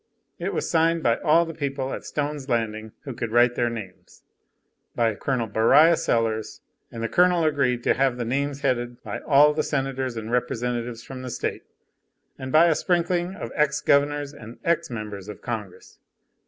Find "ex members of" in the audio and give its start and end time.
14.65-15.43